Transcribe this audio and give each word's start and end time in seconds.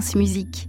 France 0.00 0.14
Musique. 0.14 0.68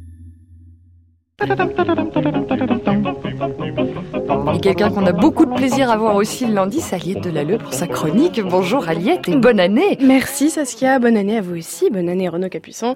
Et 4.55 4.59
quelqu'un 4.59 4.89
qu'on 4.89 5.05
a 5.05 5.11
beaucoup 5.11 5.45
de 5.45 5.53
plaisir 5.53 5.91
à 5.91 5.97
voir 5.97 6.15
aussi 6.15 6.47
le 6.47 6.53
lundi, 6.55 6.81
c'est 6.81 6.95
Aliette 6.95 7.21
Delalleux 7.21 7.59
pour 7.59 7.71
sa 7.71 7.85
chronique. 7.85 8.41
Bonjour 8.41 8.89
Aliette 8.89 9.29
et 9.29 9.35
bonne 9.35 9.59
année 9.59 9.99
Merci 10.01 10.49
Saskia, 10.49 10.97
bonne 10.97 11.15
année 11.15 11.37
à 11.37 11.41
vous 11.41 11.57
aussi, 11.57 11.91
bonne 11.91 12.09
année 12.09 12.27
Renaud 12.27 12.49
Capuçon 12.49 12.95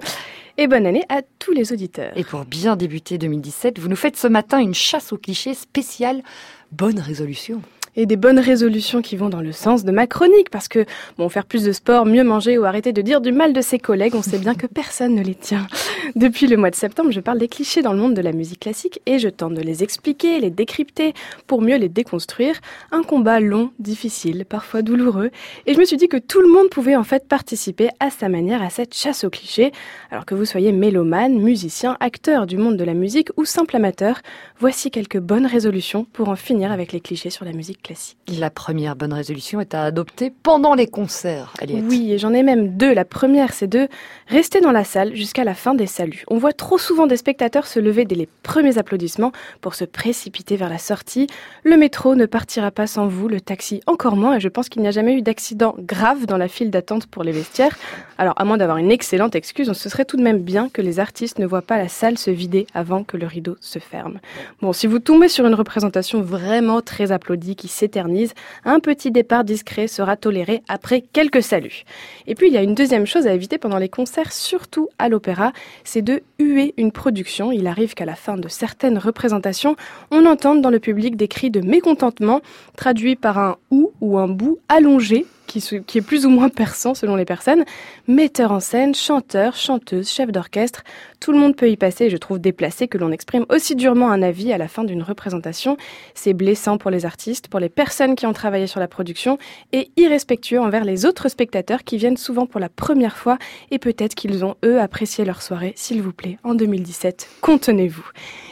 et 0.57 0.65
bonne 0.65 0.87
année 0.87 1.03
à 1.07 1.21
tous 1.37 1.51
les 1.51 1.71
auditeurs. 1.71 2.13
Et 2.15 2.23
pour 2.23 2.45
bien 2.45 2.75
débuter 2.75 3.19
2017, 3.19 3.77
vous 3.77 3.87
nous 3.87 3.95
faites 3.95 4.17
ce 4.17 4.27
matin 4.27 4.57
une 4.57 4.73
chasse 4.73 5.13
aux 5.13 5.19
clichés 5.19 5.53
spéciale 5.53 6.23
Bonne 6.71 6.99
résolution 6.99 7.61
et 7.95 8.05
des 8.05 8.15
bonnes 8.15 8.39
résolutions 8.39 9.01
qui 9.01 9.15
vont 9.15 9.29
dans 9.29 9.41
le 9.41 9.51
sens 9.51 9.83
de 9.83 9.91
ma 9.91 10.07
chronique. 10.07 10.49
Parce 10.49 10.67
que, 10.67 10.85
bon, 11.17 11.29
faire 11.29 11.45
plus 11.45 11.63
de 11.63 11.71
sport, 11.71 12.05
mieux 12.05 12.23
manger 12.23 12.57
ou 12.57 12.65
arrêter 12.65 12.93
de 12.93 13.01
dire 13.01 13.21
du 13.21 13.31
mal 13.31 13.53
de 13.53 13.61
ses 13.61 13.79
collègues, 13.79 14.15
on 14.15 14.21
sait 14.21 14.39
bien 14.39 14.55
que 14.55 14.67
personne 14.67 15.15
ne 15.15 15.23
les 15.23 15.35
tient. 15.35 15.67
Depuis 16.15 16.47
le 16.47 16.57
mois 16.57 16.69
de 16.69 16.75
septembre, 16.75 17.11
je 17.11 17.19
parle 17.19 17.39
des 17.39 17.47
clichés 17.47 17.81
dans 17.81 17.93
le 17.93 17.99
monde 17.99 18.13
de 18.13 18.21
la 18.21 18.31
musique 18.31 18.61
classique 18.61 19.01
et 19.05 19.19
je 19.19 19.29
tente 19.29 19.53
de 19.53 19.61
les 19.61 19.83
expliquer, 19.83 20.39
les 20.39 20.49
décrypter 20.49 21.13
pour 21.47 21.61
mieux 21.61 21.77
les 21.77 21.89
déconstruire. 21.89 22.55
Un 22.91 23.03
combat 23.03 23.39
long, 23.39 23.71
difficile, 23.79 24.45
parfois 24.47 24.81
douloureux. 24.81 25.31
Et 25.65 25.73
je 25.73 25.79
me 25.79 25.85
suis 25.85 25.97
dit 25.97 26.07
que 26.07 26.17
tout 26.17 26.41
le 26.41 26.49
monde 26.49 26.69
pouvait 26.69 26.95
en 26.95 27.03
fait 27.03 27.27
participer 27.27 27.89
à 27.99 28.09
sa 28.09 28.29
manière 28.29 28.61
à 28.61 28.69
cette 28.69 28.93
chasse 28.93 29.23
aux 29.23 29.29
clichés. 29.29 29.71
Alors 30.11 30.25
que 30.25 30.35
vous 30.35 30.45
soyez 30.45 30.71
mélomane, 30.71 31.39
musicien, 31.39 31.97
acteur 31.99 32.45
du 32.47 32.57
monde 32.57 32.77
de 32.77 32.83
la 32.83 32.93
musique 32.93 33.29
ou 33.37 33.45
simple 33.45 33.75
amateur, 33.75 34.21
voici 34.59 34.91
quelques 34.91 35.19
bonnes 35.19 35.45
résolutions 35.45 36.05
pour 36.13 36.29
en 36.29 36.35
finir 36.35 36.71
avec 36.71 36.91
les 36.91 36.99
clichés 36.99 37.29
sur 37.29 37.45
la 37.45 37.53
musique 37.53 37.81
classique. 37.81 38.17
La 38.39 38.49
première 38.49 38.95
bonne 38.95 39.13
résolution 39.13 39.61
est 39.61 39.73
à 39.73 39.83
adopter 39.83 40.31
pendant 40.43 40.75
les 40.75 40.87
concerts, 40.87 41.53
Aliette. 41.59 41.83
Oui, 41.87 42.11
et 42.11 42.17
j'en 42.17 42.33
ai 42.33 42.43
même 42.43 42.77
deux. 42.77 42.93
La 42.93 43.05
première, 43.05 43.53
c'est 43.53 43.67
de 43.67 43.87
rester 44.27 44.61
dans 44.61 44.71
la 44.71 44.83
salle 44.83 45.15
jusqu'à 45.15 45.43
la 45.43 45.53
fin 45.53 45.73
des 45.73 45.87
saluts. 45.93 46.23
On 46.27 46.37
voit 46.37 46.53
trop 46.53 46.77
souvent 46.77 47.07
des 47.07 47.17
spectateurs 47.17 47.67
se 47.67 47.79
lever 47.79 48.05
dès 48.05 48.15
les 48.15 48.27
premiers 48.41 48.77
applaudissements 48.77 49.31
pour 49.61 49.75
se 49.75 49.85
précipiter 49.85 50.55
vers 50.55 50.69
la 50.69 50.77
sortie. 50.77 51.27
Le 51.63 51.77
métro 51.77 52.15
ne 52.15 52.25
partira 52.25 52.71
pas 52.71 52.87
sans 52.87 53.07
vous, 53.07 53.27
le 53.27 53.39
taxi 53.39 53.81
encore 53.85 54.15
moins, 54.15 54.35
et 54.35 54.39
je 54.39 54.49
pense 54.49 54.69
qu'il 54.69 54.81
n'y 54.81 54.87
a 54.87 54.91
jamais 54.91 55.13
eu 55.13 55.21
d'accident 55.21 55.75
grave 55.79 56.25
dans 56.25 56.37
la 56.37 56.47
file 56.47 56.71
d'attente 56.71 57.05
pour 57.07 57.23
les 57.23 57.31
vestiaires. 57.31 57.77
Alors, 58.17 58.33
à 58.37 58.45
moins 58.45 58.57
d'avoir 58.57 58.77
une 58.77 58.91
excellente 58.91 59.35
excuse, 59.35 59.71
ce 59.71 59.89
serait 59.89 60.05
tout 60.05 60.17
de 60.17 60.23
même 60.23 60.39
bien 60.39 60.69
que 60.69 60.81
les 60.81 60.99
artistes 60.99 61.39
ne 61.39 61.45
voient 61.45 61.61
pas 61.61 61.77
la 61.77 61.87
salle 61.87 62.17
se 62.17 62.31
vider 62.31 62.67
avant 62.73 63.03
que 63.03 63.17
le 63.17 63.27
rideau 63.27 63.55
se 63.61 63.79
ferme. 63.79 64.19
Bon, 64.61 64.73
si 64.73 64.87
vous 64.87 64.99
tombez 64.99 65.27
sur 65.27 65.45
une 65.45 65.53
représentation 65.53 66.21
vraiment 66.21 66.81
très 66.81 67.11
applaudie 67.11 67.55
qui 67.55 67.67
s'éternise, 67.67 68.33
un 68.65 68.79
petit 68.79 69.11
départ 69.11 69.43
discret 69.43 69.87
sera 69.87 70.17
toléré 70.17 70.63
après 70.67 71.01
quelques 71.01 71.43
saluts. 71.43 71.83
Et 72.27 72.35
puis 72.35 72.47
il 72.47 72.53
y 72.53 72.57
a 72.57 72.63
une 72.63 72.75
deuxième 72.75 73.05
chose 73.05 73.27
à 73.27 73.33
éviter 73.33 73.57
pendant 73.57 73.77
les 73.77 73.89
concerts, 73.89 74.31
surtout 74.31 74.89
à 74.99 75.09
l'opéra, 75.09 75.51
c'est 75.83 76.01
de 76.01 76.21
huer 76.39 76.73
une 76.77 76.91
production. 76.91 77.51
Il 77.51 77.67
arrive 77.67 77.93
qu'à 77.93 78.05
la 78.05 78.15
fin 78.15 78.37
de 78.37 78.47
certaines 78.47 78.97
représentations, 78.97 79.75
on 80.11 80.25
entende 80.25 80.61
dans 80.61 80.69
le 80.69 80.79
public 80.79 81.15
des 81.15 81.27
cris 81.27 81.51
de 81.51 81.61
mécontentement 81.61 82.41
traduits 82.75 83.15
par 83.15 83.37
un 83.37 83.57
ou 83.71 83.91
ou 84.01 84.17
un 84.17 84.27
bout 84.27 84.59
allongé 84.69 85.25
qui, 85.59 85.97
est 85.97 86.01
plus 86.01 86.25
ou 86.25 86.29
moins 86.29 86.49
perçant 86.49 86.93
selon 86.93 87.15
les 87.15 87.25
personnes. 87.25 87.63
Metteur 88.07 88.51
en 88.51 88.59
scène, 88.59 88.95
chanteur, 88.95 89.55
chanteuse, 89.55 90.09
chef 90.09 90.31
d'orchestre, 90.31 90.83
tout 91.19 91.31
le 91.31 91.37
monde 91.37 91.55
peut 91.55 91.69
y 91.69 91.77
passer 91.77 92.09
je 92.09 92.17
trouve 92.17 92.39
déplacé 92.39 92.87
que 92.87 92.97
l'on 92.97 93.11
exprime 93.11 93.45
aussi 93.49 93.75
durement 93.75 94.11
un 94.11 94.21
avis 94.21 94.51
à 94.51 94.57
la 94.57 94.67
fin 94.67 94.83
d'une 94.83 95.03
représentation. 95.03 95.77
C'est 96.13 96.33
blessant 96.33 96.77
pour 96.77 96.91
les 96.91 97.05
artistes, 97.05 97.47
pour 97.47 97.59
les 97.59 97.69
personnes 97.69 98.15
qui 98.15 98.25
ont 98.25 98.33
travaillé 98.33 98.67
sur 98.67 98.79
la 98.79 98.87
production 98.87 99.37
et 99.71 99.91
irrespectueux 99.97 100.59
envers 100.59 100.85
les 100.85 101.05
autres 101.05 101.29
spectateurs 101.29 101.83
qui 101.83 101.97
viennent 101.97 102.17
souvent 102.17 102.45
pour 102.45 102.59
la 102.59 102.69
première 102.69 103.17
fois 103.17 103.37
et 103.71 103.79
peut-être 103.79 104.15
qu'ils 104.15 104.43
ont 104.43 104.55
eux 104.65 104.79
apprécié 104.79 105.25
leur 105.25 105.41
soirée. 105.41 105.73
S'il 105.75 106.01
vous 106.01 106.13
plaît, 106.13 106.37
en 106.43 106.55
2017, 106.55 107.29
contenez-vous. 107.41 108.05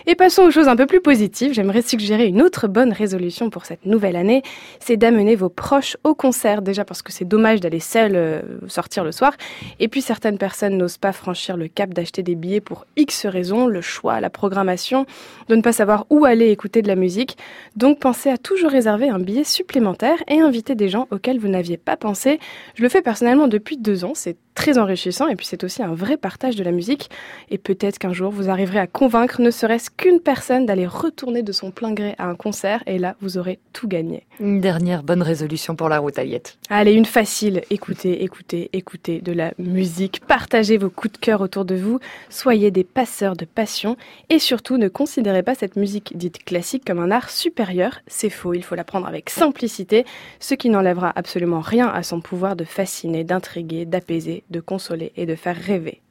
Et 0.08 0.16
passons 0.16 0.44
aux 0.44 0.52
choses 0.52 0.68
un 0.68 0.76
peu 0.76 0.86
plus 0.86 1.02
positives. 1.02 1.54
J'aimerais 1.54 1.81
suggérer 1.81 2.28
une 2.28 2.42
autre 2.42 2.68
bonne 2.68 2.92
résolution 2.92 3.50
pour 3.50 3.66
cette 3.66 3.86
nouvelle 3.86 4.16
année, 4.16 4.42
c'est 4.80 4.98
d'amener 4.98 5.36
vos 5.36 5.50
proches 5.50 5.98
au 6.04 6.16
concert 6.16 6.62
déjà 6.62 6.86
parce 6.91 7.02
que 7.02 7.13
c'est 7.13 7.24
dommage 7.24 7.62
d'aller 7.62 7.79
seul 7.79 8.18
euh, 8.18 8.41
sortir 8.68 9.06
le 9.06 9.13
soir. 9.13 9.31
Et 9.79 9.88
puis 9.88 10.02
certaines 10.02 10.38
personnes 10.38 10.78
n'osent 10.78 10.97
pas 10.97 11.13
franchir 11.13 11.56
le 11.56 11.69
cap 11.69 11.94
d'acheter 11.94 12.22
des 12.22 12.35
billets 12.35 12.59
pour 12.59 12.85
X 12.97 13.25
raisons, 13.28 13.66
le 13.66 13.79
choix, 13.79 14.19
la 14.19 14.29
programmation, 14.29 15.06
de 15.47 15.56
ne 15.56 15.62
pas 15.62 15.72
savoir 15.72 16.06
où 16.09 16.25
aller 16.25 16.50
écouter 16.50 16.81
de 16.81 16.90
la 16.90 16.96
musique. 16.96 17.38
Donc 17.78 18.00
pensez 18.00 18.30
à 18.30 18.38
toujours 18.38 18.72
réserver 18.72 19.07
un 19.07 19.19
billet 19.19 19.46
supplémentaire 19.46 20.18
et 20.28 20.41
inviter 20.41 20.75
des 20.75 20.90
gens 20.90 21.07
auxquels 21.12 21.40
vous 21.40 21.47
n'aviez 21.47 21.78
pas 21.78 21.96
pensé. 21.96 22.41
Je 22.75 22.84
le 22.84 22.90
fais 22.90 23.01
personnellement 23.01 23.47
depuis 23.47 23.78
deux 23.78 24.03
ans, 24.03 24.12
c'est 24.13 24.35
très 24.53 24.78
enrichissant 24.78 25.28
et 25.28 25.35
puis 25.35 25.45
c'est 25.45 25.63
aussi 25.63 25.81
un 25.84 25.94
vrai 25.94 26.17
partage 26.17 26.56
de 26.56 26.63
la 26.63 26.72
musique. 26.72 27.09
Et 27.50 27.57
peut-être 27.57 27.97
qu'un 27.97 28.13
jour 28.13 28.31
vous 28.31 28.50
arriverez 28.50 28.79
à 28.79 28.88
convaincre 28.88 29.41
ne 29.41 29.51
serait-ce 29.51 29.89
qu'une 29.89 30.19
personne 30.19 30.66
d'aller 30.66 30.88
retourner 30.88 31.44
de 31.44 31.51
son 31.51 31.72
plein 31.72 31.94
gré 31.94 32.16
à 32.17 32.25
un 32.25 32.35
concert 32.35 32.84
et 32.85 32.97
là 32.97 33.16
vous 33.22 33.38
aurez 33.38 33.59
tout 33.73 33.88
gagné. 33.88 34.25
Une 34.39 34.62
dernière 34.62 35.03
bonne 35.03 35.22
résolution 35.22 35.75
pour 35.75 35.89
la 35.89 36.00
route, 36.00 36.17
Aliette. 36.17 36.57
Allez, 36.69 36.94
une 36.94 37.06
facile. 37.06 37.62
Écoutez, 37.69 38.23
écoutez, 38.23 38.69
écoutez 38.73 39.22
de 39.22 39.31
la 39.31 39.53
musique. 39.57 40.22
Partagez 40.28 40.78
vos 40.78 40.89
coups 40.89 41.13
de 41.13 41.18
cœur 41.18 41.41
autour 41.41 41.66
de 41.66 41.75
vous. 41.75 42.00
Soyez 42.29 42.72
des 42.72 42.83
passeurs 42.83 43.35
de 43.35 43.45
passion 43.45 43.97
et 44.29 44.39
surtout 44.39 44.78
ne 44.78 44.88
considérez 44.88 45.44
pas 45.44 45.56
cette 45.56 45.75
musique 45.75 46.18
dite 46.18 46.44
classique 46.44 46.83
comme 46.85 47.00
un 47.00 47.12
art 47.12 47.29
supérieur. 47.29 48.00
C'est 48.07 48.29
faux. 48.29 48.53
Il 48.53 48.63
faut 48.63 48.75
la 48.75 48.83
prendre 48.83 49.07
avec 49.07 49.29
simplicité, 49.29 50.06
ce 50.39 50.56
qui 50.56 50.69
n'enlèvera 50.69 51.12
absolument 51.16 51.62
rien 51.62 51.88
à 51.88 52.03
son 52.03 52.22
pouvoir 52.22 52.56
de 52.56 52.63
fasciner, 52.63 53.23
d'intriguer, 53.23 53.85
d'apaiser 53.85 54.41
de 54.50 54.59
consoler 54.59 55.12
et 55.16 55.25
de 55.25 55.35
faire 55.35 55.56
rêver. 55.56 56.02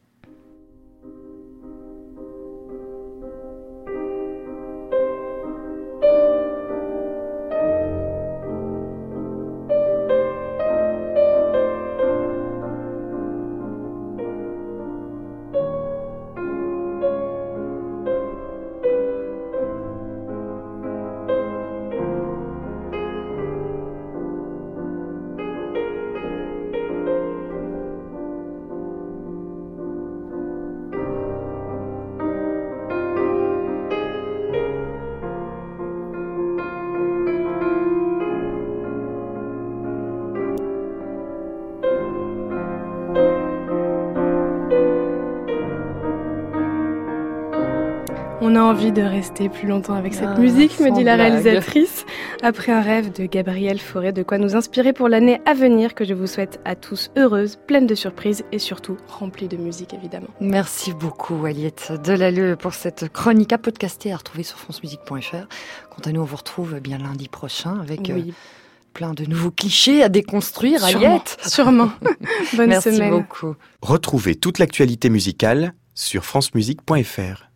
On 48.42 48.56
a 48.56 48.60
envie 48.62 48.90
de 48.90 49.02
rester 49.02 49.50
plus 49.50 49.68
longtemps 49.68 49.92
avec 49.94 50.14
cette 50.14 50.30
Ah, 50.34 50.38
musique, 50.38 50.80
me 50.80 50.90
dit 50.90 51.04
la 51.04 51.16
blague. 51.16 51.32
réalisatrice. 51.42 52.06
Après 52.42 52.72
un 52.72 52.80
rêve 52.80 53.12
de 53.12 53.26
Gabrielle 53.26 53.78
Fauré, 53.78 54.12
de 54.12 54.22
quoi 54.22 54.38
nous 54.38 54.56
inspirer 54.56 54.94
pour 54.94 55.08
l'année 55.10 55.40
à 55.44 55.52
venir, 55.52 55.94
que 55.94 56.06
je 56.06 56.14
vous 56.14 56.26
souhaite 56.26 56.58
à 56.64 56.74
tous 56.74 57.10
heureuses, 57.18 57.58
pleines 57.66 57.86
de 57.86 57.94
surprises 57.94 58.42
et 58.50 58.58
surtout 58.58 58.96
remplies 59.08 59.48
de 59.48 59.58
musique 59.58 59.92
évidemment. 59.92 60.28
Merci 60.40 60.94
beaucoup, 60.94 61.44
Aliette 61.44 61.92
Delalleux, 62.02 62.56
pour 62.56 62.72
cette 62.72 63.12
chronique 63.12 63.52
à 63.52 63.58
podcaster 63.58 64.10
à 64.10 64.16
retrouver 64.16 64.42
sur 64.42 64.58
francemusique.fr. 64.58 65.46
Quant 65.90 66.02
à 66.08 66.12
nous, 66.12 66.22
on 66.22 66.24
vous 66.24 66.36
retrouve 66.36 66.80
bien 66.80 66.96
lundi 66.96 67.28
prochain 67.28 67.78
avec 67.78 68.08
euh, 68.08 68.22
plein 68.94 69.12
de 69.12 69.26
nouveaux 69.26 69.50
clichés 69.50 70.02
à 70.02 70.08
déconstruire, 70.08 70.80
sûrement. 70.80 71.06
Aliette. 71.06 71.36
Sûrement. 71.46 71.90
Bonne 72.56 72.70
Merci 72.70 72.94
semaine. 72.94 73.10
beaucoup. 73.10 73.54
Retrouvez 73.82 74.34
toute 74.34 74.58
l'actualité 74.58 75.10
musicale 75.10 75.74
sur 75.94 76.24
francemusique.fr. 76.24 77.49